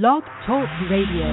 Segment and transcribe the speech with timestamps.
[0.00, 1.24] Blog Talk Radio.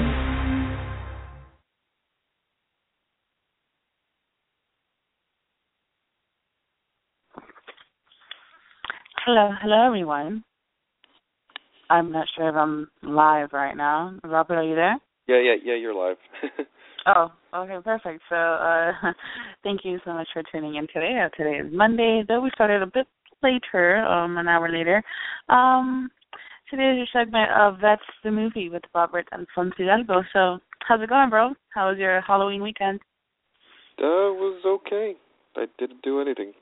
[9.26, 10.44] Hello, hello everyone.
[11.89, 14.20] I'm not sure if I'm live right now.
[14.23, 15.00] Robert, are you there?
[15.28, 16.17] Yeah, yeah, yeah, you're live.
[17.08, 18.22] oh, okay, perfect.
[18.30, 18.91] So, uh
[19.64, 21.20] thank you so much for tuning in today.
[21.25, 23.08] Uh, today is Monday, though we started a bit
[23.41, 25.02] later, um, an hour later.
[25.50, 26.12] Um
[26.71, 30.23] today is your segment of That's the Movie with Robert and Hidalgo.
[30.31, 31.53] So, how's it going, bro?
[31.73, 33.02] How was your Halloween weekend?
[34.00, 35.13] Uh, was okay.
[35.58, 36.53] I didn't do anything.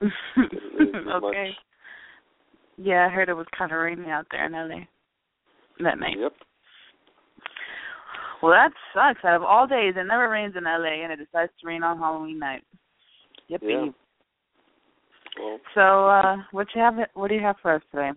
[0.36, 1.20] really okay.
[1.20, 1.56] Much.
[2.78, 4.86] Yeah, I heard it was kind of rainy out there in LA
[5.84, 6.16] that night.
[6.18, 6.32] Yep.
[8.42, 9.22] Well, that sucks.
[9.26, 11.98] Out of all days, it never rains in LA, and it decides to rain on
[11.98, 12.62] Halloween night.
[13.50, 13.62] Yippee.
[13.62, 13.86] Yeah.
[15.38, 16.94] Well, So, uh, what you have?
[17.12, 18.12] What do you have for us today?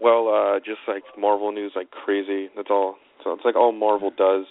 [0.00, 2.48] Well, uh, just like Marvel news, like crazy.
[2.56, 2.96] That's all.
[3.24, 4.46] So it's like all Marvel does.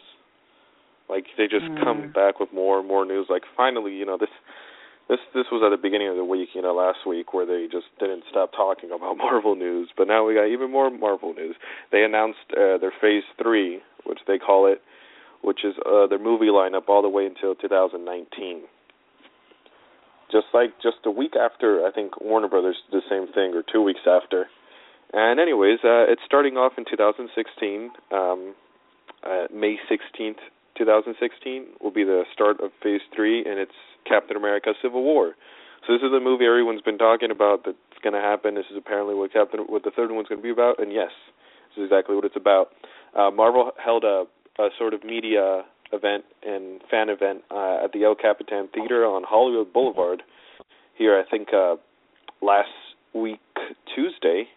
[1.10, 2.14] Like they just come Mm.
[2.14, 3.28] back with more and more news.
[3.30, 4.30] Like finally, you know this.
[5.10, 7.68] This this was at the beginning of the week, you know, last week where they
[7.70, 9.90] just didn't stop talking about Marvel news.
[9.98, 11.56] But now we got even more Marvel news.
[11.92, 14.82] They announced uh, their Phase Three, which they call it,
[15.42, 18.62] which is uh, their movie lineup all the way until 2019.
[20.32, 23.64] Just like just a week after, I think Warner Brothers did the same thing, or
[23.70, 24.46] two weeks after.
[25.14, 27.92] And anyways, uh, it's starting off in 2016.
[28.12, 28.56] Um,
[29.24, 30.40] uh, May 16th,
[30.78, 33.76] 2016 will be the start of Phase Three, and it's
[34.08, 35.36] Captain America: Civil War.
[35.86, 38.56] So this is the movie everyone's been talking about that's going to happen.
[38.56, 41.12] This is apparently what Captain, what the third one's going to be about, and yes,
[41.70, 42.70] this is exactly what it's about.
[43.18, 44.24] Uh, Marvel held a,
[44.60, 49.24] a sort of media event and fan event uh, at the El Capitan Theater on
[49.28, 50.24] Hollywood Boulevard
[50.96, 51.20] here.
[51.20, 51.76] I think uh,
[52.42, 52.70] last
[53.14, 53.40] week
[53.94, 54.48] Tuesday.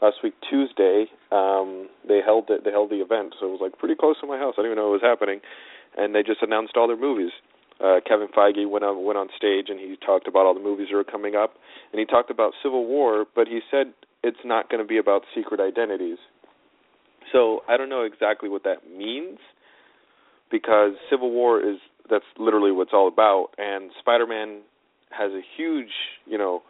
[0.00, 2.64] Last week Tuesday, um, they held it.
[2.64, 4.54] They held the event, so it was like pretty close to my house.
[4.56, 5.40] I didn't even know it was happening,
[5.96, 7.32] and they just announced all their movies.
[7.80, 10.88] Uh, Kevin Feige went on went on stage and he talked about all the movies
[10.90, 11.54] that are coming up,
[11.92, 13.92] and he talked about Civil War, but he said
[14.22, 16.18] it's not going to be about secret identities.
[17.32, 19.38] So I don't know exactly what that means,
[20.50, 21.76] because Civil War is
[22.10, 24.60] that's literally what it's all about, and Spider-Man
[25.10, 25.92] has a huge,
[26.26, 26.62] you know,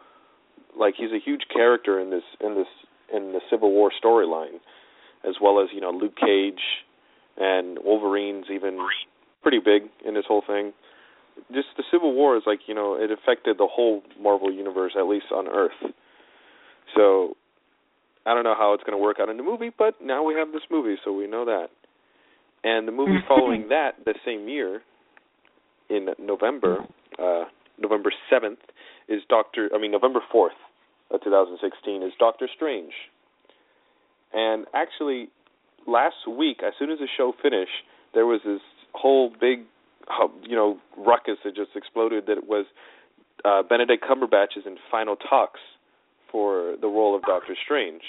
[0.77, 2.67] like he's a huge character in this in this
[3.13, 4.59] in the Civil War storyline,
[5.27, 6.61] as well as you know Luke Cage
[7.37, 8.77] and Wolverine's even
[9.41, 10.73] pretty big in this whole thing.
[11.53, 15.07] Just the Civil War is like you know it affected the whole Marvel universe at
[15.07, 15.93] least on Earth.
[16.95, 17.35] So
[18.25, 20.33] I don't know how it's going to work out in the movie, but now we
[20.35, 21.67] have this movie, so we know that.
[22.63, 24.81] And the movie following that, the same year,
[25.89, 26.85] in November,
[27.17, 27.45] uh,
[27.79, 28.59] November seventh,
[29.07, 29.69] is Doctor.
[29.73, 30.53] I mean November fourth,
[31.11, 32.93] of 2016, is Doctor Strange.
[34.33, 35.29] And actually,
[35.87, 37.83] last week, as soon as the show finished,
[38.13, 38.61] there was this
[38.93, 39.65] whole big,
[40.43, 42.25] you know, ruckus that just exploded.
[42.27, 42.65] That it was
[43.45, 45.59] uh, Benedict Cumberbatch is in final talks
[46.31, 48.01] for the role of Doctor Strange.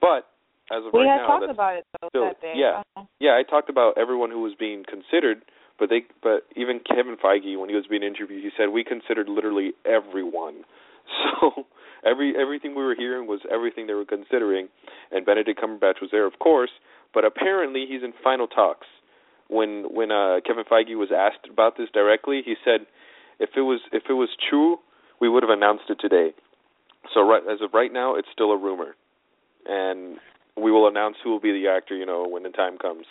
[0.00, 0.26] But
[0.72, 2.54] as of we right had now, talked about it though still- that day.
[2.56, 2.82] yeah.
[2.96, 3.04] Uh-huh.
[3.20, 5.42] yeah, I talked about everyone who was being considered,
[5.78, 9.28] but they, but even Kevin Feige, when he was being interviewed, he said we considered
[9.28, 10.64] literally everyone.
[11.40, 11.64] So
[12.06, 14.68] every everything we were hearing was everything they were considering,
[15.10, 16.70] and Benedict Cumberbatch was there, of course.
[17.12, 18.86] But apparently, he's in final talks.
[19.48, 22.86] When when uh, Kevin Feige was asked about this directly, he said,
[23.38, 24.78] if it was if it was true,
[25.20, 26.30] we would have announced it today.
[27.14, 28.96] So right as of right now, it's still a rumor,
[29.66, 30.18] and
[30.56, 31.96] we will announce who will be the actor.
[31.96, 33.06] You know, when the time comes.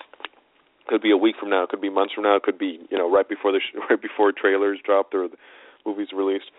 [0.88, 1.66] Could be a week from now.
[1.66, 2.38] Could be months from now.
[2.38, 5.38] Could be you know right before the sh- right before trailers dropped or the
[5.84, 6.52] movies released.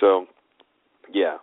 [0.00, 0.26] So,
[1.12, 1.36] yeah,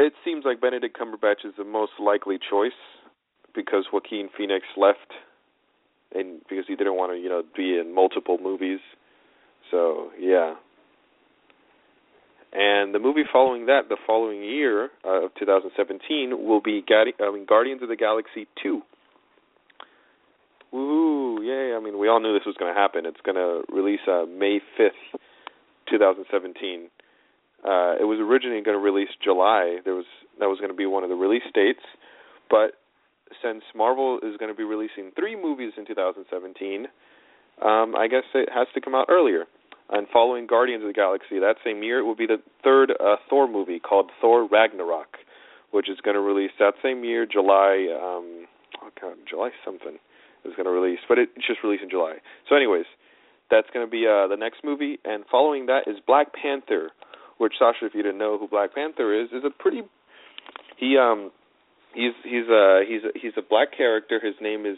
[0.00, 2.72] it seems like Benedict Cumberbatch is the most likely choice
[3.54, 5.12] because Joaquin Phoenix left,
[6.14, 8.80] and because he didn't want to you know be in multiple movies.
[9.70, 10.54] So yeah.
[12.52, 17.30] And the movie following that, the following year uh, of 2017, will be Gadi- I
[17.30, 18.82] mean, Guardians of the Galaxy 2.
[20.74, 21.46] Woohoo!
[21.46, 21.76] Yay!
[21.76, 23.06] I mean, we all knew this was going to happen.
[23.06, 24.90] It's going to release uh, May 5th,
[25.90, 26.90] 2017.
[27.64, 29.78] Uh, it was originally going to release July.
[29.84, 30.06] There was
[30.38, 31.84] that was going to be one of the release dates,
[32.48, 32.80] But
[33.42, 36.86] since Marvel is going to be releasing three movies in 2017,
[37.62, 39.44] um, I guess it has to come out earlier.
[39.90, 43.16] And following Guardians of the Galaxy that same year, it will be the third uh,
[43.28, 45.18] Thor movie called Thor Ragnarok,
[45.72, 47.88] which is going to release that same year, July.
[47.90, 48.46] Um,
[48.82, 49.98] oh God, July something
[50.44, 52.14] is going to release, but it's just released in July.
[52.48, 52.86] So, anyways,
[53.50, 56.90] that's going to be uh, the next movie, and following that is Black Panther,
[57.40, 59.80] which Sasha, if you didn't know who Black Panther is, is a pretty
[60.76, 61.30] he um
[61.94, 64.20] he's he's a he's a, he's a black character.
[64.22, 64.76] His name is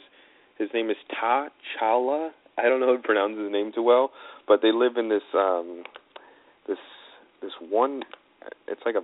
[0.58, 2.30] his name is T'Challa.
[2.56, 4.10] I don't know how to pronounce his name too well,
[4.46, 5.82] but they live in this um
[6.68, 6.78] this
[7.40, 8.02] this one.
[8.68, 9.02] It's like a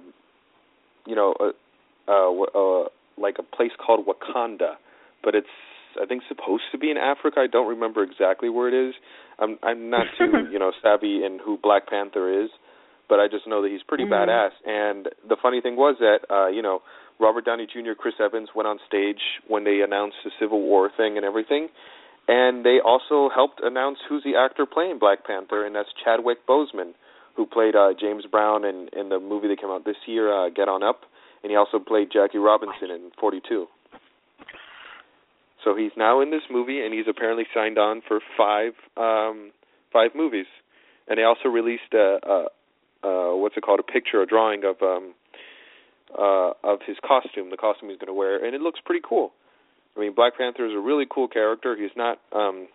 [1.08, 1.50] you know a,
[2.08, 4.74] uh, uh like a place called Wakanda,
[5.24, 5.46] but it's
[6.00, 7.40] I think supposed to be in Africa.
[7.40, 8.94] I don't remember exactly where it is.
[9.38, 12.50] I'm I'm not too you know savvy in who Black Panther is,
[13.08, 14.30] but I just know that he's pretty mm-hmm.
[14.30, 14.50] badass.
[14.64, 16.82] And the funny thing was that uh, you know
[17.20, 21.16] Robert Downey Jr., Chris Evans went on stage when they announced the Civil War thing
[21.16, 21.68] and everything,
[22.28, 26.92] and they also helped announce who's the actor playing Black Panther, and that's Chadwick Boseman,
[27.36, 30.50] who played uh, James Brown in in the movie that came out this year, uh,
[30.50, 31.02] Get On Up,
[31.42, 33.66] and he also played Jackie Robinson in 42.
[35.64, 39.50] So he's now in this movie, and he's apparently signed on for five um,
[39.92, 40.46] five movies.
[41.08, 42.46] And they also released a, a,
[43.02, 45.14] a what's it called, a picture, a drawing of um,
[46.16, 49.32] uh, of his costume, the costume he's going to wear, and it looks pretty cool.
[49.96, 51.76] I mean, Black Panther is a really cool character.
[51.76, 52.68] He's not um,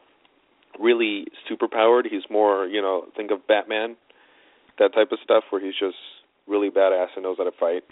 [0.80, 2.08] really super powered.
[2.10, 3.96] He's more, you know, think of Batman,
[4.80, 5.96] that type of stuff, where he's just
[6.48, 7.84] really badass and knows how to fight.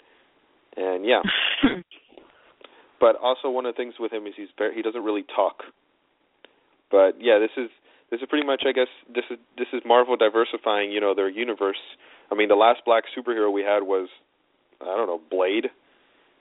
[0.76, 1.22] And yeah.
[3.00, 5.62] but also one of the things with him is he's very, he doesn't really talk.
[6.90, 7.70] But yeah, this is
[8.10, 11.28] this is pretty much I guess this is this is Marvel diversifying, you know, their
[11.28, 11.80] universe.
[12.32, 14.08] I mean, the last black superhero we had was
[14.80, 15.66] I don't know Blade,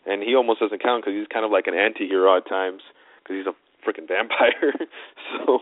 [0.06, 2.82] and he almost doesn't count because he's kind of like an anti-hero at times
[3.20, 4.74] because he's a freaking vampire.
[5.36, 5.60] so,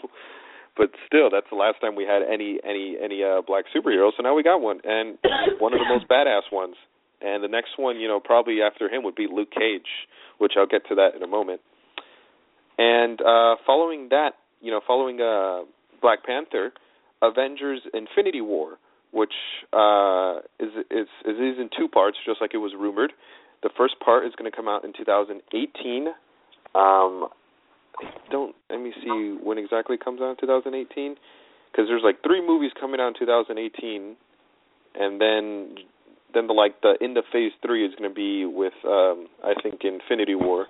[0.77, 4.11] but still, that's the last time we had any any any uh black superhero.
[4.15, 5.17] So now we got one, and
[5.59, 6.75] one of the most badass ones.
[7.21, 10.67] And the next one, you know, probably after him would be Luke Cage, which I'll
[10.67, 11.59] get to that in a moment.
[12.77, 15.65] And uh following that, you know, following uh
[16.01, 16.71] Black Panther,
[17.21, 18.77] Avengers Infinity War
[19.11, 19.33] which
[19.73, 23.13] uh, is, is is in two parts, just like it was rumored.
[23.63, 26.07] The first part is going to come out in 2018.
[26.75, 27.27] Um,
[28.31, 31.15] don't let me see when exactly it comes out in 2018,
[31.71, 34.15] because there's like three movies coming out in 2018,
[34.95, 35.75] and then
[36.33, 39.53] then the like the in the phase three is going to be with um, I
[39.62, 40.67] think Infinity War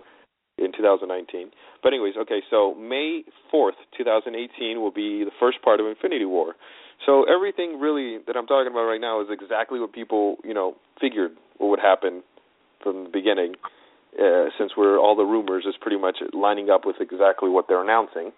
[0.57, 1.51] in 2019.
[1.81, 6.55] But anyways, okay, so May 4th, 2018 will be the first part of Infinity War.
[7.05, 10.75] So everything really that I'm talking about right now is exactly what people, you know,
[10.99, 12.23] figured what would happen
[12.83, 13.55] from the beginning.
[14.19, 17.83] Uh, since we're all the rumors is pretty much lining up with exactly what they're
[17.83, 18.31] announcing.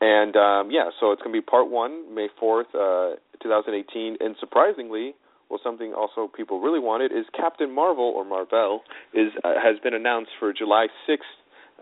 [0.00, 4.18] And um, yeah, so it's going to be part one, May 4th, uh, 2018.
[4.20, 5.14] And surprisingly,
[5.52, 8.80] well, something also people really wanted is Captain Marvel or Marvel
[9.12, 11.18] is uh, has been announced for July 6th,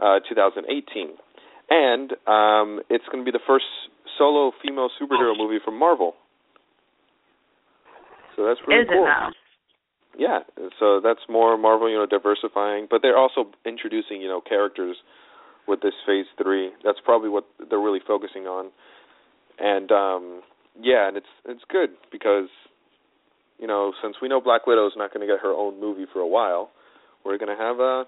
[0.02, 1.10] uh, 2018,
[1.70, 3.66] and um, it's going to be the first
[4.20, 6.12] solo female superhero movie from Marvel.
[8.36, 9.04] So that's pretty Is cool.
[9.04, 9.30] it now?
[10.18, 10.40] Yeah,
[10.78, 14.96] so that's more Marvel, you know, diversifying, but they're also introducing, you know, characters
[15.66, 16.70] with this Phase Three.
[16.84, 18.70] That's probably what they're really focusing on,
[19.58, 20.42] and um
[20.80, 22.48] yeah, and it's it's good because,
[23.58, 26.20] you know, since we know Black Widow's not going to get her own movie for
[26.20, 26.70] a while,
[27.24, 28.04] we're going to have a uh,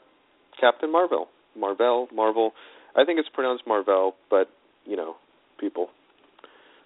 [0.60, 2.52] Captain Marvel, Marvel, Marvel.
[2.96, 4.48] I think it's pronounced Marvel, but
[4.84, 5.14] you know,
[5.58, 5.88] people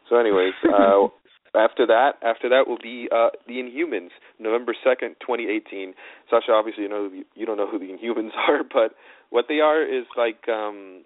[0.08, 1.08] so, anyways, uh,
[1.58, 5.94] after that, after that will be uh, the Inhumans, November second, twenty eighteen.
[6.30, 8.94] Sasha, obviously, you know you don't know who the Inhumans are, but
[9.30, 11.02] what they are is like um,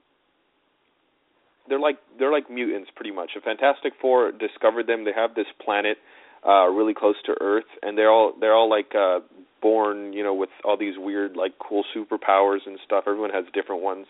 [1.68, 3.30] they're like they're like mutants, pretty much.
[3.34, 5.04] The Fantastic Four discovered them.
[5.04, 5.98] They have this planet
[6.46, 9.20] uh, really close to Earth, and they're all they're all like uh,
[9.60, 13.04] born, you know, with all these weird, like, cool superpowers and stuff.
[13.06, 14.06] Everyone has different ones.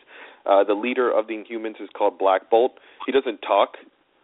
[0.46, 2.72] Uh, the leader of the Inhumans is called Black Bolt.
[3.06, 3.76] He doesn't talk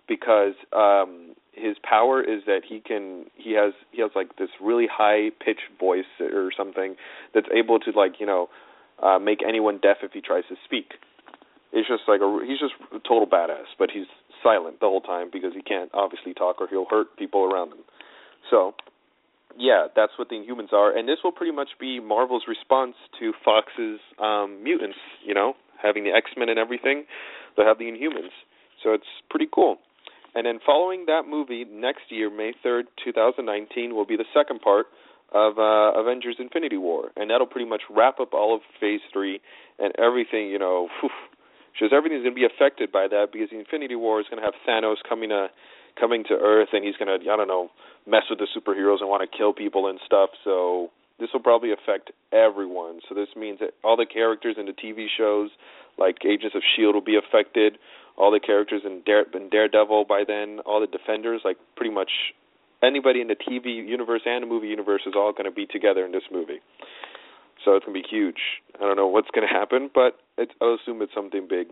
[0.09, 4.87] because um his power is that he can he has he has like this really
[4.91, 6.97] high pitched voice or something
[7.35, 8.49] that's able to like you know
[9.03, 10.95] uh make anyone deaf if he tries to speak.
[11.73, 14.07] It's just like a he's just a total badass but he's
[14.43, 17.85] silent the whole time because he can't obviously talk or he'll hurt people around him.
[18.51, 18.75] So
[19.59, 23.33] yeah that's what the inhumans are and this will pretty much be marvel's response to
[23.43, 27.05] fox's um mutants you know having the x-men and everything
[27.57, 28.37] they'll have the inhumans.
[28.85, 29.79] So it's pretty cool
[30.37, 34.87] and then following that movie, next year, May 3rd, 2019, will be the second part
[35.33, 39.41] of uh, Avengers: Infinity War, and that'll pretty much wrap up all of Phase Three
[39.79, 40.51] and everything.
[40.51, 41.11] You know, whew,
[41.79, 44.45] shows everything's going to be affected by that because the Infinity War is going to
[44.45, 45.49] have Thanos coming to
[45.99, 47.71] coming to Earth, and he's going to I don't know
[48.07, 50.31] mess with the superheroes and want to kill people and stuff.
[50.45, 53.01] So this will probably affect everyone.
[53.09, 55.51] So this means that all the characters in the TV shows,
[55.99, 57.79] like Agents of Shield, will be affected.
[58.17, 62.11] All the characters in, Dare, in Daredevil by then, all the Defenders, like pretty much
[62.83, 66.05] anybody in the TV universe and the movie universe is all going to be together
[66.05, 66.61] in this movie.
[67.65, 68.63] So it's going to be huge.
[68.77, 71.69] I don't know what's going to happen, but it's, I'll assume it's something big.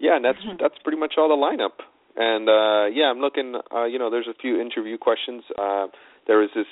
[0.00, 0.56] Yeah, and that's mm-hmm.
[0.58, 1.84] that's pretty much all the lineup.
[2.16, 3.54] And uh yeah, I'm looking.
[3.70, 5.44] uh You know, there's a few interview questions.
[5.56, 5.86] Uh
[6.26, 6.66] There is this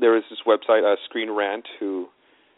[0.00, 2.08] there is this website, uh, Screen Rant, who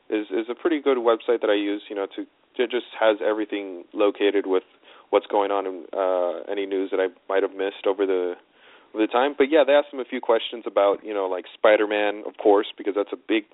[0.08, 1.82] is is a pretty good website that I use.
[1.90, 2.26] You know, to
[2.58, 4.62] it just has everything located with
[5.10, 8.34] what's going on in uh, any news that I might have missed over the
[8.94, 9.34] over the time.
[9.36, 12.66] But yeah, they asked him a few questions about you know like Spider-Man, of course,
[12.76, 13.44] because that's a big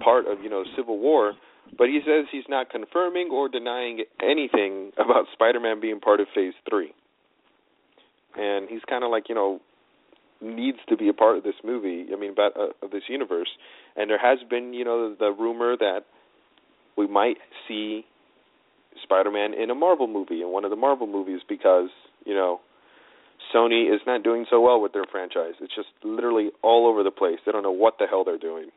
[0.00, 1.34] part of you know Civil War.
[1.76, 6.54] But he says he's not confirming or denying anything about Spider-Man being part of Phase
[6.68, 6.92] Three.
[8.36, 9.60] And he's kind of like you know
[10.40, 12.06] needs to be a part of this movie.
[12.12, 13.48] I mean, about uh, of this universe.
[13.96, 16.00] And there has been, you know, the rumor that
[16.96, 18.04] we might see
[19.02, 21.90] Spider-Man in a Marvel movie, in one of the Marvel movies, because
[22.24, 22.60] you know
[23.54, 25.54] Sony is not doing so well with their franchise.
[25.60, 27.38] It's just literally all over the place.
[27.44, 28.70] They don't know what the hell they're doing.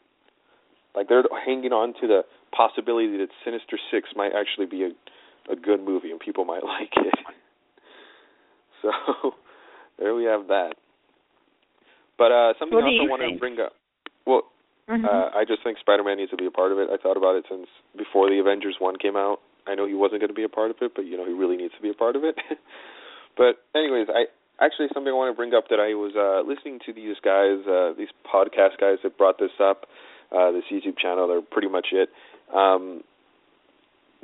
[0.95, 2.21] Like they're hanging on to the
[2.55, 4.89] possibility that Sinister Six might actually be a
[5.49, 7.13] a good movie and people might like it.
[8.81, 8.91] So
[9.99, 10.73] there we have that.
[12.17, 13.73] But uh something else I want to bring up.
[14.25, 14.43] Well,
[14.89, 15.05] mm-hmm.
[15.05, 16.89] uh I just think Spider-Man needs to be a part of it.
[16.91, 19.39] I thought about it since before the Avengers 1 came out.
[19.67, 21.33] I know he wasn't going to be a part of it, but you know, he
[21.33, 22.35] really needs to be a part of it.
[23.37, 24.25] but anyways, I
[24.63, 27.65] actually something I want to bring up that I was uh listening to these guys,
[27.67, 29.85] uh these podcast guys that brought this up,
[30.31, 32.09] uh this YouTube channel, they're pretty much it.
[32.53, 33.03] Um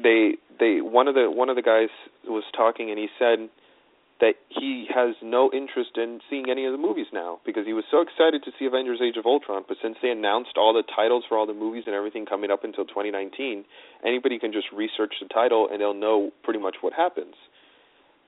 [0.01, 1.89] they they one of the one of the guys
[2.25, 3.49] was talking and he said
[4.23, 7.83] that he has no interest in seeing any of the movies now because he was
[7.91, 11.25] so excited to see Avengers Age of Ultron, but since they announced all the titles
[11.27, 13.65] for all the movies and everything coming up until 2019,
[14.05, 17.35] anybody can just research the title and they'll know pretty much what happens.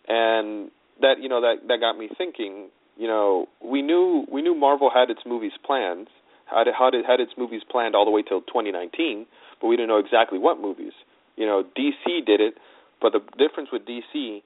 [0.10, 4.54] And that you know that that got me thinking, you know, we knew we knew
[4.54, 6.08] Marvel had its movies planned,
[6.46, 9.26] had had had its movies planned all the way till 2019,
[9.62, 10.94] but we didn't know exactly what movies.
[11.38, 12.56] You know, DC did it,
[13.02, 14.44] but the difference with DC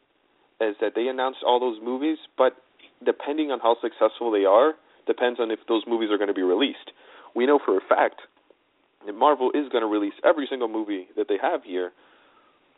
[0.61, 2.57] is that they announced all those movies, but
[3.05, 4.73] depending on how successful they are,
[5.07, 6.91] depends on if those movies are going to be released.
[7.35, 8.21] We know for a fact
[9.05, 11.91] that Marvel is going to release every single movie that they have here.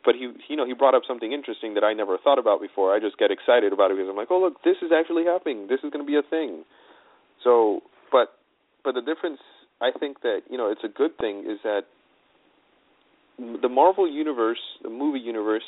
[0.04, 2.94] But he, you know, he brought up something interesting that I never thought about before.
[2.94, 5.66] I just get excited about it because I'm like, oh look, this is actually happening.
[5.68, 6.64] This is going to be a thing.
[7.44, 8.38] So, but,
[8.84, 9.38] but the difference,
[9.80, 11.82] I think that you know, it's a good thing is that
[13.38, 15.64] the Marvel universe, the movie universe,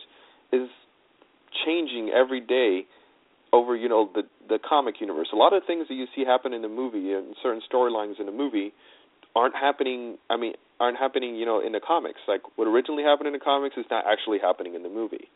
[0.52, 0.68] is
[1.64, 2.87] changing every day
[3.52, 5.28] over you know the the comic universe.
[5.32, 8.26] A lot of things that you see happen in the movie and certain storylines in
[8.26, 8.73] the movie
[9.37, 10.18] aren't happening.
[10.28, 12.20] I mean, aren't happening you know in the comics.
[12.26, 15.28] Like what originally happened in the comics is not actually happening in the movie.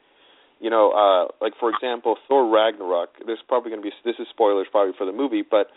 [0.60, 3.10] You know, uh like for example, Thor Ragnarok.
[3.24, 5.68] There's probably going to be this is spoilers probably for the movie, but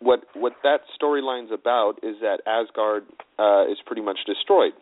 [0.00, 3.04] what what that storyline's about is that Asgard
[3.38, 4.72] uh is pretty much destroyed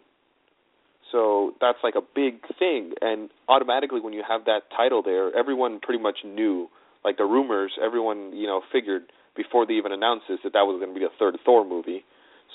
[1.13, 5.81] so that's like a big thing, and automatically when you have that title there, everyone
[5.81, 6.69] pretty much knew.
[7.05, 9.03] Like the rumors, everyone you know figured
[9.37, 12.05] before they even announced this that that was going to be the third Thor movie.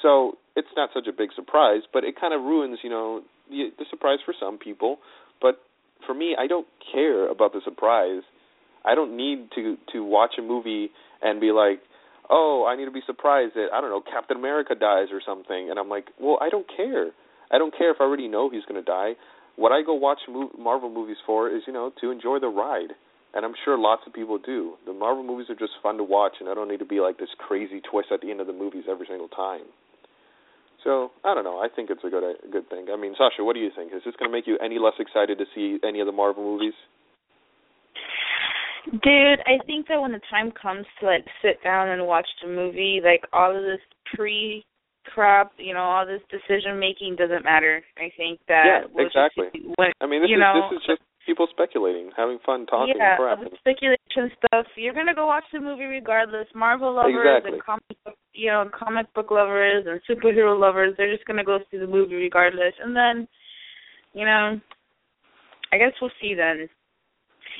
[0.01, 3.69] So it's not such a big surprise, but it kind of ruins you know the,
[3.77, 5.00] the surprise for some people.
[5.41, 5.59] But
[6.05, 8.21] for me, I don't care about the surprise.
[8.85, 11.81] I don't need to to watch a movie and be like,
[12.29, 15.69] oh, I need to be surprised that I don't know Captain America dies or something,
[15.69, 17.12] and I'm like, well, I don't care.
[17.51, 19.13] I don't care if I already know he's going to die.
[19.55, 20.19] What I go watch
[20.59, 22.91] Marvel movies for is, you know, to enjoy the ride.
[23.33, 24.75] And I'm sure lots of people do.
[24.85, 27.17] The Marvel movies are just fun to watch, and I don't need to be like
[27.17, 29.67] this crazy twist at the end of the movies every single time.
[30.85, 31.57] So I don't know.
[31.59, 32.87] I think it's a good a good thing.
[32.93, 33.91] I mean, Sasha, what do you think?
[33.91, 36.43] Is this going to make you any less excited to see any of the Marvel
[36.43, 36.75] movies?
[38.85, 42.47] Dude, I think that when the time comes to like sit down and watch the
[42.47, 43.81] movie, like all of this
[44.13, 44.63] pre
[45.13, 47.83] crap, you know, all this decision making doesn't matter.
[47.97, 49.47] I think that yeah, we'll exactly.
[49.75, 53.17] When, I mean, this is know, this is just people speculating, having fun talking yeah,
[53.17, 53.39] crap.
[53.59, 54.65] speculation stuff.
[54.75, 56.47] You're gonna go watch the movie regardless.
[56.53, 57.53] Marvel lovers exactly.
[57.53, 61.59] and comic book, you know, comic book lovers and superhero lovers, they're just gonna go
[61.71, 62.74] see the movie regardless.
[62.83, 63.27] And then,
[64.13, 64.59] you know,
[65.74, 66.69] I guess we'll see then.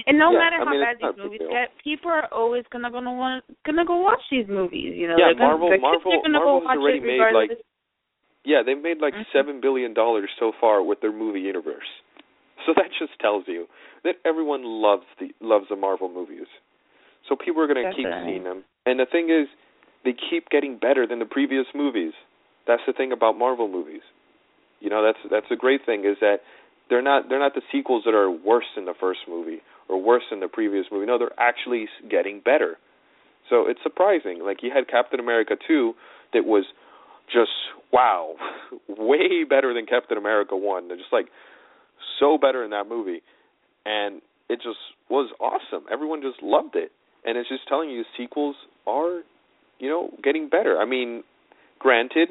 [0.08, 1.50] And no Yeah, matter I how mean, bad these movies deal.
[1.50, 4.96] get, people are always gonna gonna want gonna go watch these movies.
[4.96, 7.00] You know, Yeah, They're gonna- Marvel- kids Marvel- are gonna Marvel go has watch already
[7.00, 7.52] made, like,
[8.44, 9.26] Yeah, they've made like Mhm.
[9.32, 11.88] seven billion dollars so far with their movie universe.
[12.66, 13.68] So that just tells you
[14.04, 16.48] that everyone loves the loves the Marvel movies.
[17.28, 18.64] So people are going to keep seeing them.
[18.86, 19.48] And the thing is,
[20.04, 22.14] they keep getting better than the previous movies.
[22.66, 24.02] That's the thing about Marvel movies.
[24.80, 26.42] You know, that's that's a great thing is that
[26.90, 30.24] they're not they're not the sequels that are worse than the first movie or worse
[30.30, 31.06] than the previous movie.
[31.06, 32.78] No, they're actually getting better.
[33.50, 34.42] So it's surprising.
[34.44, 35.94] Like you had Captain America 2
[36.34, 36.66] that was
[37.32, 37.52] just
[37.92, 38.36] wow,
[38.90, 40.88] way better than Captain America 1.
[40.88, 41.28] They're just like
[42.20, 43.22] so better in that movie.
[43.86, 45.86] And it just was awesome.
[45.92, 46.92] Everyone just loved it.
[47.26, 49.22] And it's just telling you sequels are,
[49.80, 50.78] you know, getting better.
[50.80, 51.24] I mean,
[51.80, 52.30] granted,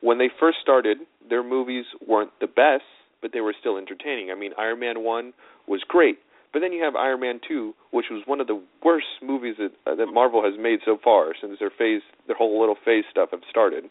[0.00, 0.98] when they first started,
[1.28, 2.84] their movies weren't the best,
[3.22, 4.30] but they were still entertaining.
[4.30, 5.32] I mean, Iron Man 1
[5.66, 6.18] was great.
[6.52, 9.70] But then you have Iron Man 2, which was one of the worst movies that
[9.86, 13.30] uh, that Marvel has made so far since their phase their whole little phase stuff
[13.30, 13.84] have started.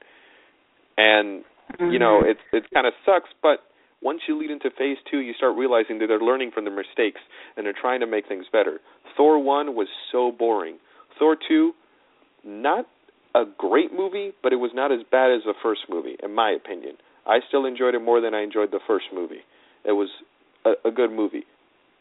[0.98, 1.43] And
[1.79, 3.59] you know, it it kind of sucks, but
[4.01, 7.19] once you lead into phase 2, you start realizing that they're learning from their mistakes
[7.55, 8.79] and they're trying to make things better.
[9.17, 10.77] Thor 1 was so boring.
[11.17, 11.74] Thor 2
[12.45, 12.86] not
[13.36, 16.51] a great movie, but it was not as bad as the first movie in my
[16.51, 16.95] opinion.
[17.29, 19.45] I still enjoyed it more than I enjoyed the first movie.
[19.86, 20.09] It was
[20.65, 21.45] a, a good movie,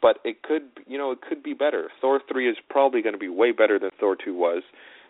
[0.00, 1.90] but it could, you know, it could be better.
[2.00, 4.62] Thor 3 is probably going to be way better than Thor 2 was.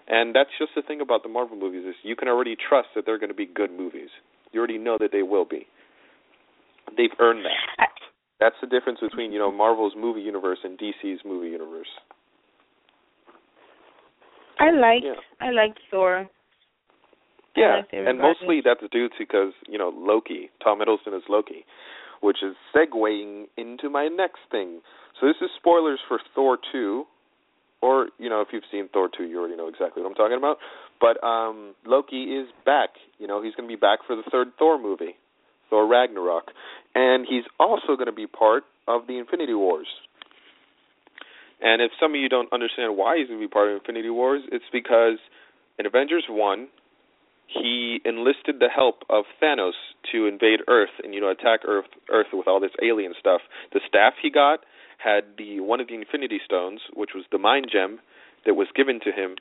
[0.09, 3.05] And that's just the thing about the Marvel movies is you can already trust that
[3.07, 4.09] they're going to be good movies.
[4.53, 5.67] You already know that they will be.
[6.97, 7.89] They've earned that.
[8.41, 11.89] That's the difference between, you know, Marvel's movie universe and DC's movie universe.
[14.59, 15.21] I like Yeah.
[15.41, 16.29] I like Thor.
[17.57, 21.65] Yeah, and mostly that's due to because you know Loki, Tom Hiddleston is Loki,
[22.21, 24.81] which is segueing into my next thing.
[25.21, 27.05] So this is spoilers for Thor two,
[27.83, 30.39] or you know if you've seen Thor two, you already know exactly what I'm talking
[30.39, 30.59] about.
[31.01, 32.91] But um Loki is back.
[33.19, 35.17] You know he's going to be back for the third Thor movie,
[35.71, 36.53] Thor Ragnarok,
[36.95, 39.89] and he's also going to be part of the Infinity Wars.
[41.61, 44.11] And if some of you don't understand why he's going to be part of Infinity
[44.11, 45.19] Wars, it's because
[45.79, 46.69] in Avengers one
[47.49, 49.73] he enlisted the help of Thanos
[50.13, 53.41] to invade Earth and you know attack Earth Earth with all this alien stuff.
[53.73, 54.61] The staff he got
[54.99, 58.01] had the one of the Infinity Stones, which was the Mind Gem
[58.45, 59.37] that was given to him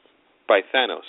[0.47, 1.07] by Thanos.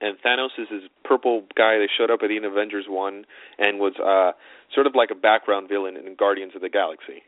[0.00, 3.24] And Thanos is this purple guy that showed up at the end of Avengers one
[3.58, 4.38] and was uh
[4.72, 7.22] sort of like a background villain in Guardians of the Galaxy.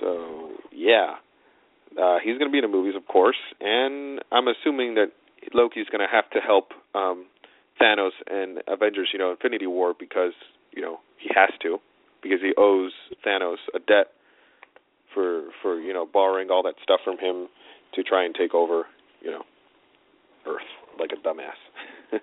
[0.00, 1.16] So yeah.
[2.00, 5.12] Uh he's gonna be in the movies of course, and I'm assuming that
[5.54, 7.26] Loki's going to have to help um
[7.80, 10.32] Thanos and Avengers, you know, Infinity War because,
[10.72, 11.78] you know, he has to
[12.22, 12.92] because he owes
[13.24, 14.08] Thanos a debt
[15.12, 17.48] for for, you know, borrowing all that stuff from him
[17.94, 18.84] to try and take over,
[19.20, 19.42] you know,
[20.46, 21.60] Earth like a dumbass.
[22.12, 22.22] it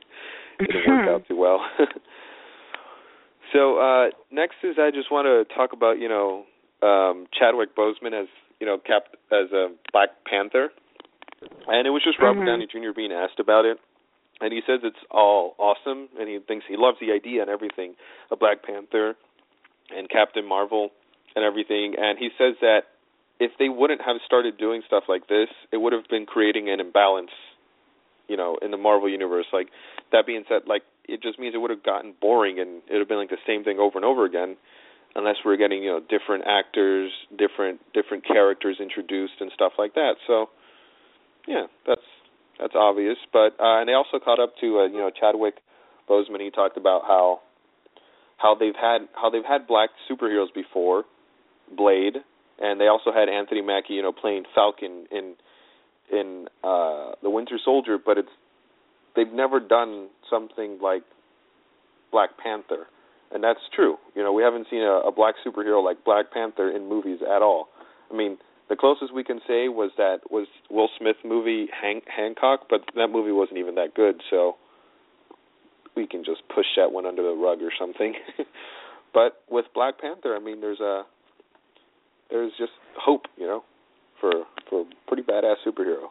[0.72, 1.60] didn't work out too well.
[3.54, 6.46] so, uh next is I just want to talk about, you know,
[6.82, 8.28] um Chadwick Boseman as,
[8.60, 10.70] you know, Cap as a Black Panther.
[11.68, 12.46] And it was just Robert Mhm.
[12.48, 12.94] Downey Jr.
[12.96, 13.78] being asked about it,
[14.42, 17.96] and he says it's all awesome, and he thinks he loves the idea and everything
[18.32, 19.16] of Black Panther
[19.96, 20.90] and Captain Marvel
[21.36, 21.96] and everything.
[21.98, 22.82] And he says that
[23.40, 26.80] if they wouldn't have started doing stuff like this, it would have been creating an
[26.80, 27.32] imbalance,
[28.28, 29.46] you know, in the Marvel universe.
[29.54, 29.68] Like
[30.12, 33.00] that being said, like it just means it would have gotten boring and it would
[33.00, 34.56] have been like the same thing over and over again
[35.16, 40.16] unless we're getting you know different actors different different characters introduced and stuff like that
[40.26, 40.48] so
[41.48, 42.03] yeah, that's
[42.64, 43.18] that's obvious.
[43.34, 45.56] But uh, and they also caught up to uh, you know Chadwick
[46.10, 46.40] Boseman.
[46.40, 47.42] He talked about how
[48.38, 51.04] how they've had how they've had black superheroes before,
[51.76, 52.16] Blade,
[52.60, 55.36] and they also had Anthony Mackie, you know, playing Falcon in
[56.10, 58.32] in uh the Winter Soldier, but it's
[59.16, 61.04] they've never done something like
[62.12, 62.88] Black Panther.
[63.34, 63.98] And that's true.
[64.16, 67.42] You know, we haven't seen a, a black superhero like Black Panther in movies at
[67.42, 67.68] all.
[68.12, 68.38] I mean,
[68.70, 73.10] the closest we can say was that was Will Smith movie Han- Hancock, but that
[73.10, 74.56] movie wasn't even that good, so
[75.96, 78.14] we can just push that one under the rug or something.
[79.14, 81.04] but with Black Panther, I mean, there's a
[82.30, 83.64] there's just hope, you know,
[84.20, 84.32] for
[84.70, 86.08] for a pretty badass superhero.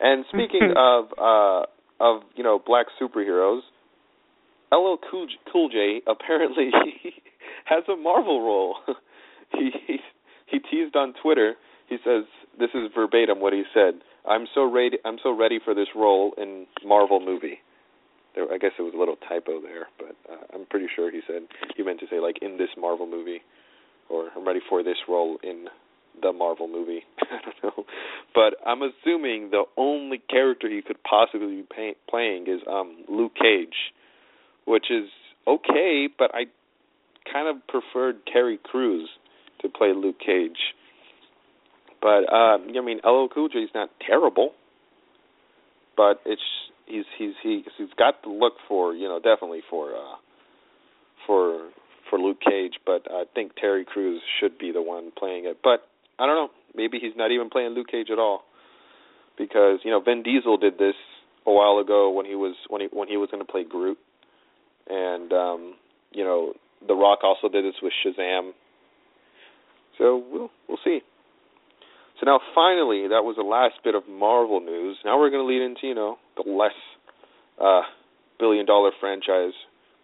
[0.00, 1.66] And speaking of uh
[2.00, 3.60] of you know black superheroes,
[4.72, 6.70] LL Cool J, cool J apparently
[7.64, 8.76] has a Marvel role.
[9.52, 9.98] he he
[10.46, 11.54] he teased on Twitter.
[11.92, 12.24] He says
[12.58, 14.00] this is verbatim what he said.
[14.26, 14.96] I'm so ready.
[15.04, 17.58] I'm so ready for this role in Marvel movie.
[18.34, 21.20] There, I guess it was a little typo there, but uh, I'm pretty sure he
[21.26, 21.42] said
[21.76, 23.42] he meant to say like in this Marvel movie
[24.08, 25.66] or I'm ready for this role in
[26.22, 27.02] the Marvel movie.
[27.20, 27.84] I don't know,
[28.34, 33.32] but I'm assuming the only character he could possibly be pay- playing is um Luke
[33.34, 33.92] Cage,
[34.66, 35.10] which is
[35.46, 36.44] okay, but I
[37.30, 39.10] kind of preferred Terry Crews
[39.60, 40.72] to play Luke Cage.
[42.02, 44.50] But uh, I mean, LL Cool J is not terrible,
[45.96, 46.42] but it's
[46.86, 50.16] he's he's he's he's got the look for you know definitely for uh
[51.26, 51.70] for
[52.10, 55.58] for Luke Cage, but I think Terry Crews should be the one playing it.
[55.62, 55.86] But
[56.18, 58.42] I don't know, maybe he's not even playing Luke Cage at all,
[59.38, 60.96] because you know Vin Diesel did this
[61.46, 63.98] a while ago when he was when he when he was going to play Groot,
[64.88, 65.74] and um,
[66.10, 66.54] you know
[66.86, 68.50] The Rock also did this with Shazam.
[69.98, 71.00] So we'll we'll see.
[72.22, 74.96] So now finally, that was the last bit of Marvel news.
[75.04, 76.78] Now we're going to lead into you know the less
[77.60, 77.82] uh,
[78.38, 79.54] billion dollar franchise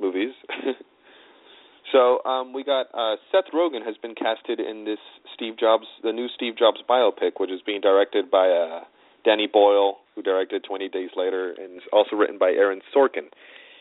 [0.00, 0.34] movies.
[1.92, 4.98] so um, we got uh, Seth Rogen has been casted in this
[5.32, 8.80] Steve Jobs, the new Steve Jobs biopic, which is being directed by uh,
[9.24, 13.30] Danny Boyle, who directed 20 Days Later, and is also written by Aaron Sorkin,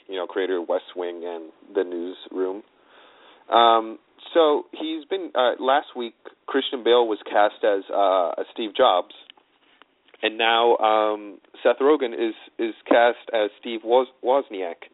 [0.08, 2.62] you know, creator of West Wing and The Newsroom.
[3.50, 3.98] Um,
[4.34, 6.16] so he's been uh, last week.
[6.48, 9.14] Christian Bale was cast as uh, Steve Jobs,
[10.22, 14.88] and now um, Seth Rogen is is cast as Steve Woz- Wozniak,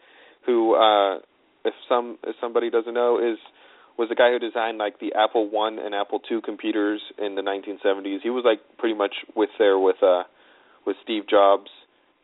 [0.46, 1.20] who, uh,
[1.66, 3.38] if some if somebody doesn't know, is
[3.98, 7.42] was the guy who designed like the Apple One and Apple Two computers in the
[7.42, 8.22] 1970s.
[8.24, 10.24] He was like pretty much with there with uh
[10.86, 11.70] with Steve Jobs.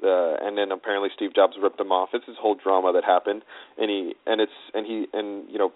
[0.02, 2.10] Uh, and then apparently Steve Jobs ripped them off.
[2.14, 3.42] It's this whole drama that happened,
[3.78, 5.74] and he and it's and he and you know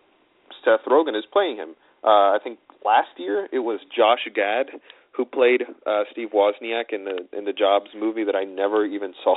[0.64, 1.76] Seth Rogen is playing him.
[2.04, 4.68] Uh, I think last year it was Josh Gad
[5.16, 9.14] who played uh, Steve Wozniak in the in the Jobs movie that I never even
[9.24, 9.36] saw.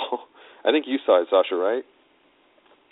[0.64, 1.84] I think you saw it, Sasha, right?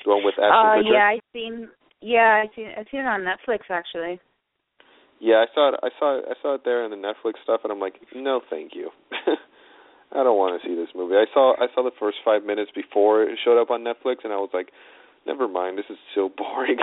[0.04, 0.92] The one with Ashton Uh, Kutcher.
[0.92, 1.68] yeah, I seen.
[2.00, 2.68] Yeah, I seen.
[2.76, 4.20] I seen it on Netflix actually.
[5.20, 5.80] Yeah, I saw it.
[5.82, 6.24] I saw it.
[6.28, 8.90] I saw it there in the Netflix stuff, and I'm like, no, thank you.
[10.12, 11.14] I don't want to see this movie.
[11.16, 14.32] I saw I saw the first five minutes before it showed up on Netflix, and
[14.32, 14.68] I was like,
[15.26, 15.78] never mind.
[15.78, 16.78] This is so boring.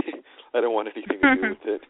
[0.54, 1.82] I don't want anything to do with it.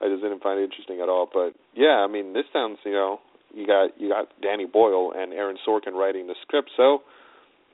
[0.00, 1.28] I just didn't find it interesting at all.
[1.32, 3.18] But yeah, I mean, this sounds you know
[3.54, 7.00] you got you got Danny Boyle and Aaron Sorkin writing the script, so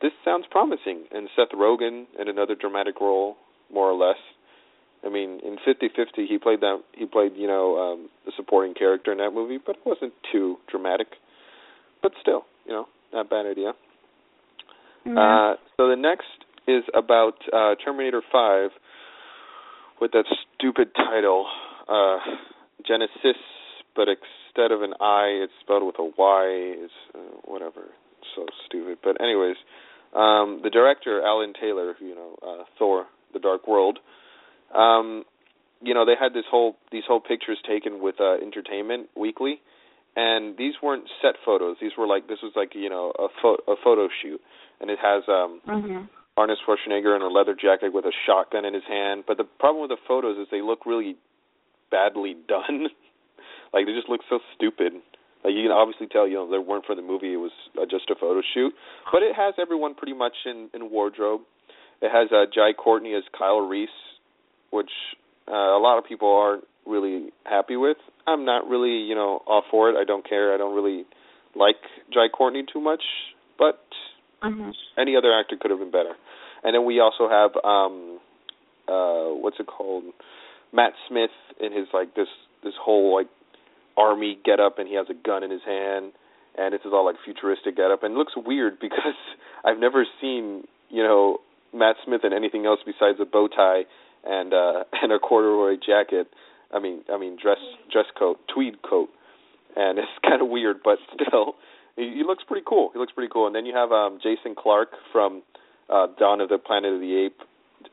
[0.03, 1.05] this sounds promising.
[1.12, 3.37] And Seth Rogen in another dramatic role,
[3.72, 4.18] more or less.
[5.05, 8.75] I mean, in Fifty Fifty, he played that he played you know um, a supporting
[8.75, 11.09] character in that movie, but it wasn't too dramatic.
[12.03, 13.72] But still, you know, not a bad idea.
[15.07, 16.27] Uh, so the next
[16.67, 18.71] is about uh, Terminator Five,
[20.01, 20.25] with that
[20.59, 21.47] stupid title,
[21.89, 22.19] uh,
[22.87, 23.41] Genesis,
[23.95, 26.45] but instead of an I, it's spelled with a Y.
[26.85, 27.83] It's uh, whatever.
[28.19, 28.99] It's so stupid.
[29.03, 29.57] But anyways,
[30.15, 33.99] um, the director Alan Taylor, who, you know, uh, Thor: The Dark World.
[34.75, 35.25] Um,
[35.83, 39.61] you know, they had this whole these whole pictures taken with uh, Entertainment Weekly,
[40.17, 41.77] and these weren't set photos.
[41.81, 44.41] These were like this was like you know a pho- a photo shoot,
[44.81, 46.09] and it has um Mhm.
[46.37, 49.25] Arnold Schwarzenegger in a leather jacket with a shotgun in his hand.
[49.27, 51.16] But the problem with the photos is they look really
[51.90, 52.88] badly done.
[53.72, 54.92] like they just look so stupid.
[55.44, 57.33] Like you can obviously tell, you know, they weren't for the movie.
[57.33, 58.72] It was uh, just a photo shoot.
[59.12, 61.42] But it has everyone pretty much in in wardrobe.
[62.03, 63.88] It has uh, Jai Courtney as Kyle Reese,
[64.70, 64.90] which
[65.49, 67.96] uh, a lot of people aren't really happy with.
[68.27, 69.96] I'm not really, you know, all for it.
[69.96, 70.53] I don't care.
[70.53, 71.07] I don't really
[71.55, 71.77] like
[72.12, 73.03] Jai Courtney too much,
[73.59, 73.81] but
[74.42, 74.75] Mhm.
[74.99, 76.14] any other actor could have been better.
[76.67, 78.19] And then we also have um
[78.89, 80.03] uh what's it called?
[80.73, 82.27] Matt Smith in his like this
[82.65, 83.29] this whole like
[83.97, 86.13] army getup and he has a gun in his hand
[86.59, 89.15] and this is all like futuristic getup and it looks weird because
[89.65, 91.39] I've never seen, you know,
[91.73, 93.85] Matt Smith in anything else besides a bow tie
[94.25, 96.27] and uh and a corduroy jacket.
[96.75, 99.09] I mean I mean dress dress coat, tweed coat.
[99.77, 101.55] And it's kind of weird, but still
[101.95, 102.91] he, he looks pretty cool.
[102.93, 103.47] He looks pretty cool.
[103.47, 105.43] And then you have um Jason Clarke from
[105.90, 107.40] uh Dawn of the Planet of the Ape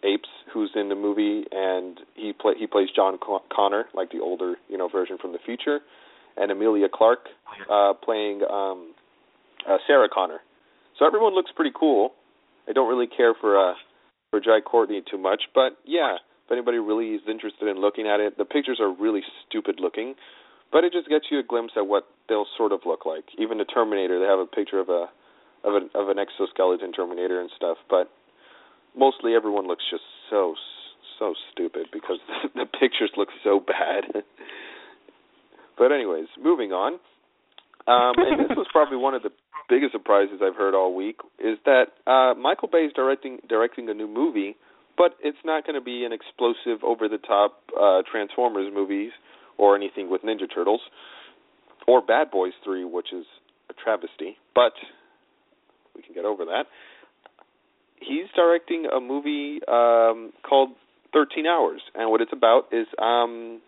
[0.03, 4.19] Apes who's in the movie and he play he plays John Con- Connor like the
[4.19, 5.79] older, you know, version from the future
[6.37, 7.29] and Emilia Clarke
[7.69, 8.93] uh playing um
[9.69, 10.39] uh Sarah Connor.
[10.97, 12.13] So everyone looks pretty cool.
[12.67, 13.73] I don't really care for uh
[14.31, 18.19] for Jai Courtney too much, but yeah, if anybody really is interested in looking at
[18.19, 20.15] it, the pictures are really stupid looking,
[20.71, 23.25] but it just gets you a glimpse at what they'll sort of look like.
[23.37, 25.05] Even the Terminator, they have a picture of a
[25.63, 28.09] of an of an exoskeleton Terminator and stuff, but
[28.97, 30.55] mostly everyone looks just so
[31.19, 32.19] so stupid because
[32.55, 34.23] the pictures look so bad.
[35.77, 36.99] but anyways, moving on.
[37.85, 39.31] Um, and this was probably one of the
[39.69, 43.93] biggest surprises I've heard all week is that uh, Michael Bay is directing directing a
[43.93, 44.55] new movie,
[44.97, 49.11] but it's not going to be an explosive, over the top uh, Transformers movies
[49.57, 50.81] or anything with Ninja Turtles,
[51.87, 53.25] or Bad Boys 3, which is
[53.69, 54.73] a travesty, but
[55.95, 56.65] we can get over that.
[57.99, 60.69] He's directing a movie um, called
[61.13, 63.61] 13 Hours, and what it's about is um,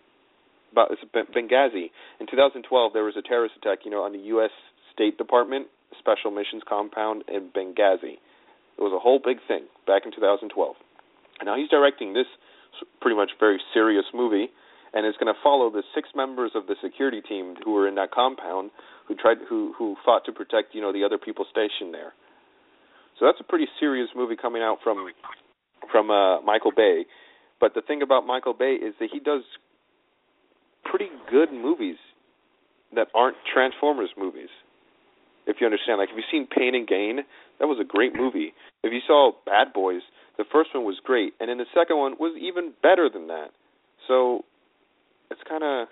[0.72, 1.92] about it's Benghazi.
[2.20, 4.52] In 2012, there was a terrorist attack, you know, on the U.S.
[4.94, 5.68] State Department
[6.00, 8.20] Special Missions Compound in Benghazi.
[8.78, 10.76] It was a whole big thing back in 2012.
[11.40, 12.28] And now he's directing this
[13.00, 14.50] pretty much very serious movie,
[14.96, 17.96] and it's going to follow the six members of the security team who were in
[17.96, 18.72] that compound,
[19.08, 22.14] who tried who who fought to protect you know the other people stationed there.
[23.20, 25.06] So that's a pretty serious movie coming out from
[25.92, 27.06] from uh, Michael Bay.
[27.60, 29.44] But the thing about Michael Bay is that he does
[30.84, 31.98] pretty good movies
[32.96, 34.50] that aren't Transformers movies.
[35.48, 37.20] If you understand, like if you've seen Pain and Gain,
[37.60, 38.54] that was a great movie.
[38.84, 40.02] If you saw Bad Boys,
[40.38, 43.50] the first one was great, and then the second one was even better than that.
[44.08, 44.44] So
[45.36, 45.88] it's kind of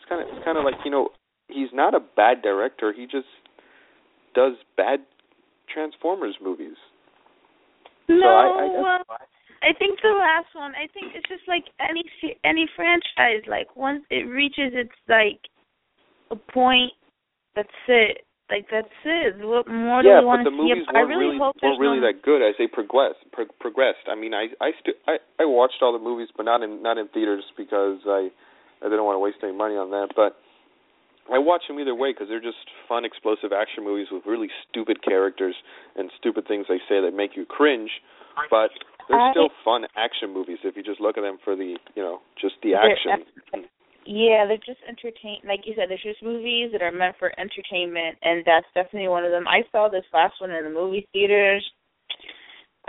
[0.00, 1.10] it's kind of it's kind of like you know
[1.48, 2.92] he's not a bad director.
[2.96, 3.28] He just
[4.34, 5.00] does bad
[5.72, 6.76] Transformers movies.
[8.08, 9.16] No, so I, I, uh,
[9.64, 10.72] I think the last one.
[10.72, 12.04] I think it's just like any
[12.44, 13.44] any franchise.
[13.48, 15.40] Like once it reaches its like
[16.30, 16.92] a point,
[17.56, 18.24] that's it.
[18.50, 19.40] Like that's it.
[19.40, 20.68] What more yeah, do we want to see?
[20.68, 22.12] Yeah, but the movies really, hope weren't really no...
[22.12, 24.04] that good as they progress pro- progressed.
[24.06, 26.98] I mean, I I st- I I watched all the movies, but not in not
[26.98, 28.28] in theaters because I
[28.84, 30.12] I didn't want to waste any money on that.
[30.14, 30.36] But
[31.32, 35.02] I watch them either way because they're just fun, explosive action movies with really stupid
[35.02, 35.56] characters
[35.96, 37.90] and stupid things they say that make you cringe.
[38.50, 38.70] But
[39.08, 42.20] they're still fun action movies if you just look at them for the you know
[42.40, 43.24] just the action.
[44.06, 45.40] Yeah, they're just entertain.
[45.48, 49.24] Like you said, they're just movies that are meant for entertainment, and that's definitely one
[49.24, 49.48] of them.
[49.48, 51.64] I saw this last one in the movie theaters.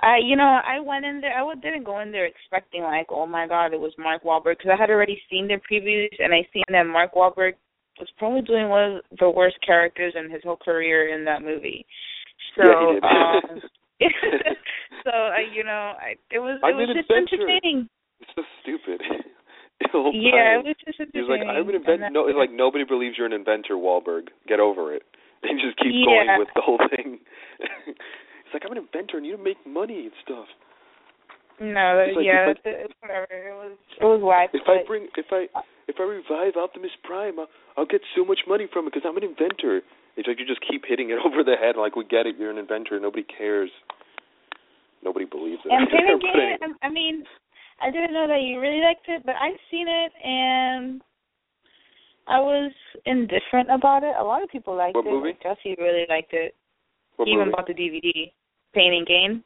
[0.01, 1.33] I, you know, I went in there.
[1.37, 4.71] I didn't go in there expecting like, oh my god, it was Mark Wahlberg because
[4.73, 7.53] I had already seen the previews and I seen that Mark Wahlberg
[7.99, 11.85] was probably doing one of the worst characters in his whole career in that movie.
[12.57, 13.61] So, yeah, um,
[15.05, 17.47] so uh, you know, I, it was it I'm was just adventure.
[17.47, 17.89] entertaining.
[18.19, 19.01] It's so stupid.
[20.11, 20.59] yeah, time.
[20.59, 21.23] it was just entertaining.
[21.23, 21.47] He's like.
[21.47, 22.09] I'm an inventor.
[22.11, 24.27] No, it's like nobody believes you're an inventor, Wahlberg.
[24.47, 25.03] Get over it.
[25.43, 26.05] And just keep Yeah.
[26.05, 27.19] going with the whole thing.
[28.55, 30.47] Like I'm an inventor and you make money and stuff.
[31.59, 33.27] No, It's like, yeah, if it's, whatever.
[33.31, 34.51] It was it was whack.
[34.55, 35.47] If I bring, if I,
[35.87, 39.15] if I revive Optimus Prime, I'll, I'll get so much money from it because I'm
[39.15, 39.79] an inventor.
[40.19, 41.75] It's like you just keep hitting it over the head.
[41.79, 42.99] Like we get it, you're an inventor.
[42.99, 43.71] Nobody cares.
[45.03, 45.71] Nobody believes it.
[45.71, 46.75] And Pain and But Gain, anyway.
[46.83, 47.23] I I mean,
[47.79, 50.99] I didn't know that you really liked it, but I've seen it and
[52.27, 52.71] I was
[53.05, 54.15] indifferent about it.
[54.19, 55.11] A lot of people liked What it.
[55.11, 55.37] movie?
[55.43, 56.55] Jesse really liked it.
[57.15, 58.31] What he even bought the DVD.
[58.75, 59.43] Pain and Gain.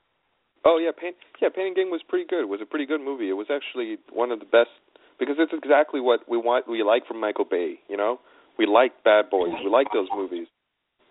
[0.65, 1.13] Oh yeah, Pain.
[1.41, 2.41] Yeah, Pain and Gain was pretty good.
[2.41, 3.29] It was a pretty good movie.
[3.29, 4.73] It was actually one of the best
[5.19, 6.67] because it's exactly what we want.
[6.67, 7.75] We like from Michael Bay.
[7.87, 8.19] You know,
[8.57, 9.53] we like Bad Boys.
[9.63, 10.47] We like those movies.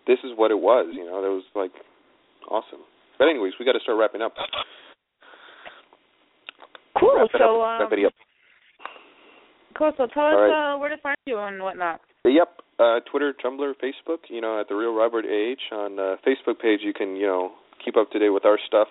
[0.07, 0.93] This is what it was.
[0.93, 1.73] You know, that was like
[2.51, 2.81] awesome.
[3.19, 4.35] But anyways, we got to start wrapping up.
[6.99, 7.15] Cool.
[7.17, 7.81] Wrap So up.
[7.93, 8.13] um, up.
[9.77, 9.93] cool.
[9.97, 10.75] So tell us right.
[10.75, 12.01] uh, where to find you and whatnot.
[12.25, 12.49] Yep.
[12.79, 14.19] Uh, Twitter, Tumblr, Facebook.
[14.29, 17.53] You know, at the Real Robert AH on the Facebook page, you can you know
[17.85, 18.89] keep up to date with our stuff.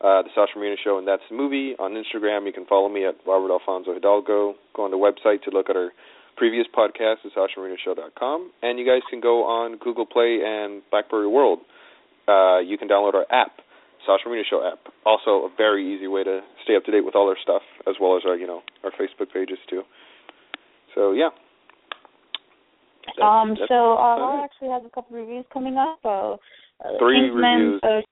[0.00, 1.74] Uh, the Sasha Marina Show, and that's the movie.
[1.78, 4.54] On Instagram, you can follow me at Robert Alfonso Hidalgo.
[4.74, 5.92] Go on the website to look at our
[6.36, 11.60] previous podcast at SashaMarinaShow.com, and you guys can go on Google Play and BlackBerry World.
[12.28, 13.52] Uh, you can download our app,
[14.04, 14.92] Sasha Marina Show app.
[15.06, 17.94] Also, a very easy way to stay up to date with all our stuff, as
[18.00, 19.82] well as our you know our Facebook pages too.
[20.94, 21.30] So yeah.
[23.06, 23.50] That's- um.
[23.50, 25.98] that's So uh, actually has a couple reviews coming up.
[26.02, 26.40] So
[26.84, 28.04] uh, Three Kingsman, reviews.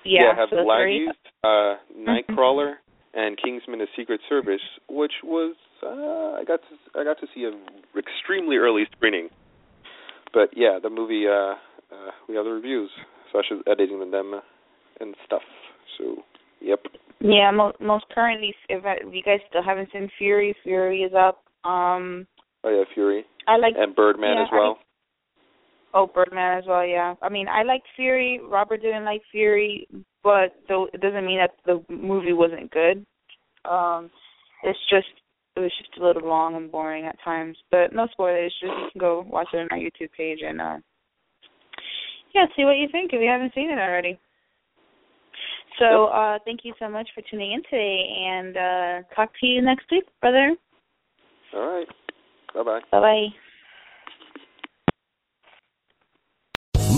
[0.00, 0.36] Uh, yeah.
[0.36, 0.88] have so Black.
[0.88, 2.74] Youth, uh, Nightcrawler,
[3.14, 7.44] and Kingsman: A Secret Service, which was uh, I got to I got to see
[7.44, 7.52] a
[7.98, 9.28] extremely early screening.
[10.32, 11.54] But yeah, the movie uh,
[11.94, 12.90] uh, we have the reviews.
[13.32, 14.40] Sasha's editing them
[15.00, 15.42] and stuff.
[15.98, 16.16] So
[16.60, 16.80] yep.
[17.20, 21.12] Yeah, mo- most currently, if, I, if you guys still haven't seen Fury, Fury is
[21.14, 21.44] up.
[21.64, 22.26] Um,
[22.62, 24.78] Oh yeah, Fury I like and Birdman yeah, as well.
[25.94, 26.86] Oh Birdman as well.
[26.86, 28.40] Yeah, I mean I like Fury.
[28.42, 29.86] Robert didn't like Fury,
[30.22, 33.04] but though it doesn't mean that the movie wasn't good.
[33.64, 34.10] Um,
[34.62, 35.08] it's just
[35.56, 37.56] it was just a little long and boring at times.
[37.70, 38.54] But no spoilers.
[38.60, 40.78] Just you can go watch it on our YouTube page and uh,
[42.34, 44.18] yeah, see what you think if you haven't seen it already.
[45.78, 49.62] So uh, thank you so much for tuning in today, and uh, talk to you
[49.62, 50.54] next week, brother.
[51.54, 51.88] All right.
[52.54, 52.80] Bye bye.
[52.90, 53.49] Bye bye.